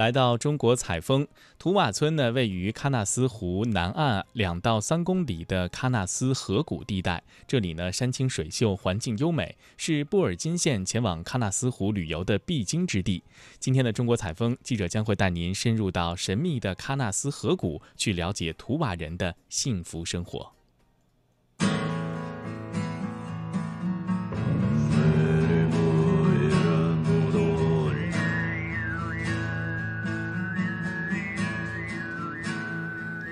[0.00, 7.22] 来到中国采风，图瓦村呢位于喀纳斯湖南岸两到三公里的喀纳斯河谷地带。
[7.46, 13.22] 这里呢山清水秀，环境优美，是布尔津县前往喀纳斯湖旅游的必经之地。
[13.58, 20.52] 今天的中国采风记者将会带您深入到神秘的喀纳斯河谷，去了解图瓦人的幸福生活。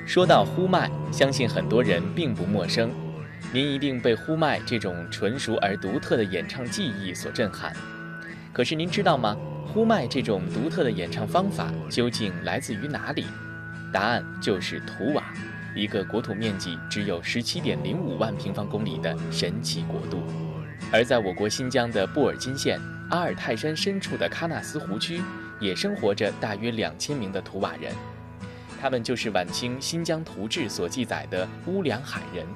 [0.09, 2.91] 说到呼麦，相信很多人并不陌生。
[3.53, 7.71] 您一定被呼麦这种纯熟而独特的演唱技艺所震撼。
[8.51, 9.37] 可是您知道吗？
[9.67, 13.27] 呼麦这种独特的演唱方法究竟来自于哪里？
[13.93, 15.23] 答案就是图瓦，
[15.77, 20.23] 一个国土面积只有十七点零五万平方公里的神奇国度。
[20.91, 22.81] 而在我国新疆的布尔津县
[23.11, 25.21] 阿尔泰山深处的喀纳斯湖区，
[25.61, 27.93] 也生活着大约两千名的图瓦人。
[28.81, 32.47] 他们就是晚清《新疆图志》所记载的乌梁海人，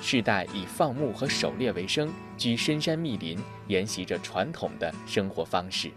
[0.00, 5.90] 世代以放牧和狩猎为生，居深山密林，沿袭着传统的生活方式。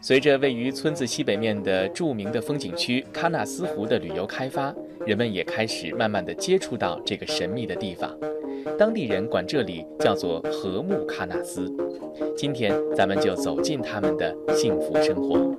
[0.00, 4.74] 随着位于村子西北面的著名的风景区喀纳斯湖的旅游开发，
[5.06, 8.12] 人们也开始慢慢的接触到这个神秘的地方。
[8.76, 11.72] 当地人管这里叫做和睦喀纳斯。
[12.36, 15.52] 今天咱们就走进他们的幸福生活。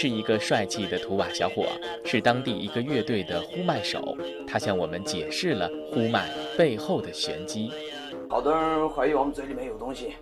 [0.00, 1.66] 是一个帅气的图瓦小伙，
[2.06, 4.16] 是当地一个乐队的呼麦手。
[4.48, 7.70] 他向我们解释了呼麦背后的玄机。
[8.26, 10.14] 好多人怀疑我们嘴里面有东西，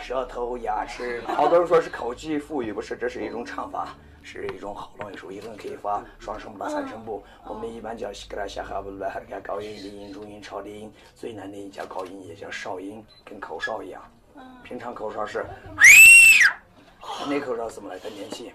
[0.00, 1.20] 舌头、牙齿。
[1.26, 5.30] 好多人说是口技富裕，不是，这是一种唱法，是一种喉咙艺术。
[5.30, 7.22] 一个人可以发双声部、三声部。
[7.46, 10.90] 我们一般叫西格拉夏哈布鲁哈尔高音、低音、中音、超低音。
[11.14, 14.02] 最难的音叫高音，也叫哨音，跟口哨一样。
[14.64, 15.44] 平常口哨是。
[17.28, 18.08] 那口哨怎么来的？
[18.08, 18.50] 年气。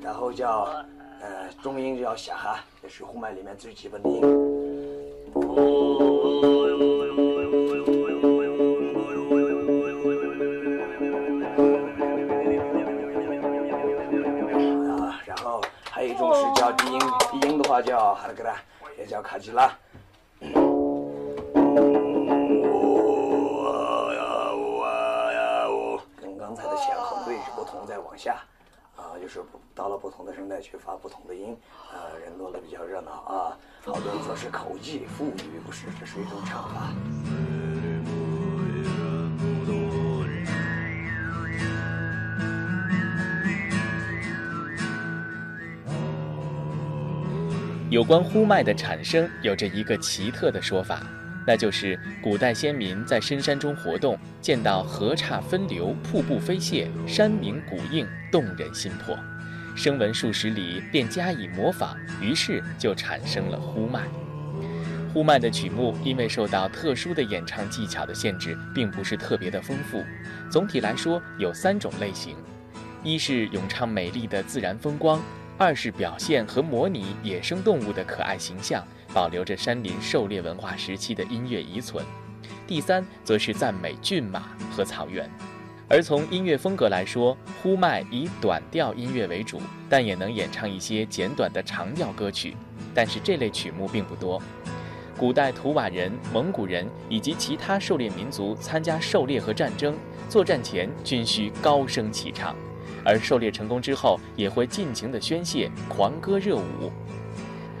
[0.00, 0.68] 然后叫
[1.20, 4.20] 呃中音叫下哈，这是呼麦里面最基本的音。
[17.82, 18.56] 叫哈拉格拉，
[18.98, 19.72] 也叫卡吉拉。
[26.20, 28.42] 跟刚才的前后位置不同，再往下，
[28.96, 29.42] 啊，就是
[29.74, 31.56] 到了不同的声带去发不同的音，
[31.90, 33.56] 啊，人多了比较热闹啊。
[33.86, 36.92] 好多人说是口技富裕，不是，这是一种唱法。
[47.90, 51.06] 有关呼麦的产生，有着一个奇特的说法，
[51.46, 59.18] 那就是古代先民在深山中活动，见到河岔分流、瀑布飞泻、山鸣谷应，动人心魄，
[59.74, 64.02] 声闻数十里，便加以模仿，于是就产生了呼麦。
[65.14, 70.04] 呼麦的曲目因为受到特殊的演唱技巧的限制，并不是特别的丰富。
[70.50, 72.36] 总体来说，有三种类型：
[73.02, 75.18] 一是咏唱美丽的自然风光。
[75.58, 82.00] 二是表现和模拟野生动物的可爱形象，保留着山林狩猎文化时期的音乐遗存；
[82.64, 85.28] 第三，则是赞美骏马和草原。
[85.88, 92.56] 而从音乐风格来说，呼麦以短调音乐为主，但也能演唱一些简短的长调歌曲。
[92.94, 94.40] 但是这类曲目并不多。
[95.16, 99.96] 古代图瓦人、蒙古人以及其他狩猎民族参加狩猎和战争，
[100.28, 102.54] 作战前均需高声齐唱。
[103.08, 106.92] 而狩猎成功之后，也会尽情的宣泄，狂歌热舞。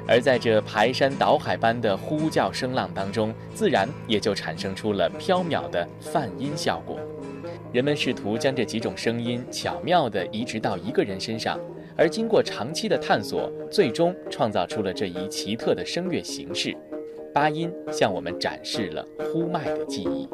[0.06, 6.98] 而在这排山倒海般的呼叫声浪当中，自然也就产生出了飘渺的泛音效果。
[7.74, 11.60] 人们试图将这几种声音巧妙地移植到一个人身上，
[11.94, 16.74] 而经过长期的探索，最终创造出了这一奇特的声乐形式。
[17.34, 20.26] 八音向我们展示了呼麦的记忆。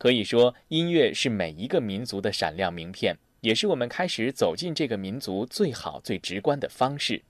[0.00, 7.22] 可以说，音乐是每一个民族的闪亮名片，也是我们开始走进这个民族最好、最直观的方式。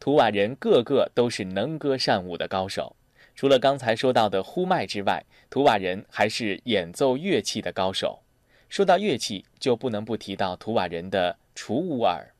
[0.00, 2.96] 图瓦人个个都是能歌善舞的高手，
[3.34, 8.22] 除了刚才说到的呼麦之外，图瓦人还是演奏乐器的高手。
[8.70, 12.32] 说到乐器，就不能不提到图瓦人的楚乌尔。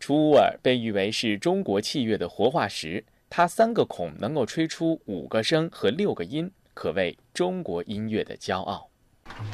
[0.00, 8.88] 楚乌尔被誉为是中国器乐的活化石，它三个孔能够吹出五个声和六个音，可谓中国音乐的骄傲。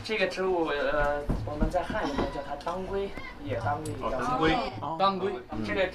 [0.04, 3.10] 这个植物，呃，我们在汉语中叫它当归，
[3.48, 4.56] 野当归，叫当归，
[4.98, 5.32] 当归。
[5.66, 5.86] 这个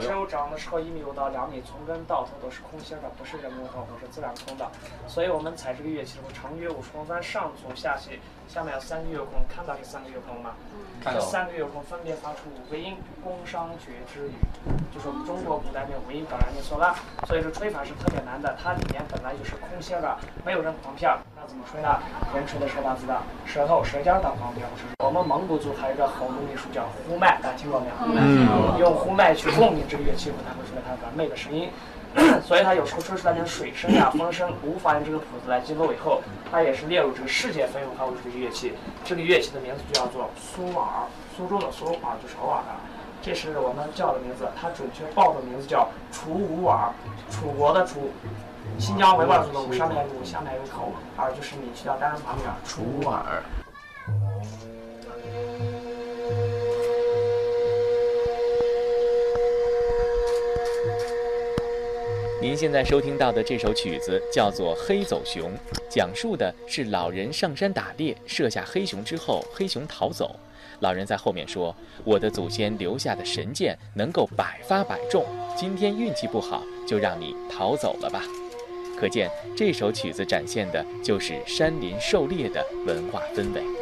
[0.00, 4.70] 植物长的时候一米五到两米，从根到头都是空心的，不是人工孔，是自然空的。
[5.08, 10.52] 所以我们采这个乐器的时候，长约五十公分上从下起，下面有三个月孔，看到这三个乐孔吗？
[11.04, 14.32] 这三个月孔分别发出五个音，宫商角徵羽，
[14.92, 16.94] 就是我们中国古代的五音表达音所啦。
[17.26, 21.10] 所以说吹法是特别难的，它里面本来就是空心的，没有人簧片。
[21.36, 22.00] 那怎么吹呢？
[22.34, 24.66] 人吹的是大字的，舌头、舌尖当簧片。
[24.98, 27.94] 我们蒙古族还有一个好农艺术叫呼麦，大家听过没有？
[28.18, 28.78] 嗯。
[28.78, 31.68] 用呼麦去共鸣这个乐器，它会出来它完美的声音。
[32.42, 35.92] 所以它有时候吹出来点水声呀、风声，无法用这个谱子来记录。
[35.92, 38.72] 以后它也是列入这个世界非物化物质乐器。
[39.04, 40.86] 这个乐器的名字就叫做苏尔，
[41.36, 42.74] 苏州的苏，尔就是偶尔的。
[43.20, 46.90] 这是我们叫的名字，它准确报的名字叫楚武尔，
[47.30, 48.10] 楚国的楚。
[48.78, 53.42] 新疆维吾尔族的上面有下面有口，尔就是你去掉单人旁边，楚耳。
[62.46, 65.50] 您现在收听到的这首曲子叫做《黑走熊》，
[65.90, 70.30] 讲述的是老人上山打猎，射下黑熊之后，黑熊逃走。
[70.78, 71.74] 老人在后面说
[72.06, 75.26] ：“我的祖先留下的神剑能够百发百中，
[75.56, 78.22] 今天运气不好，就让你逃走了吧。”
[78.96, 83.75] 可见这首曲子展现的就是山林狩猎的文化氛围。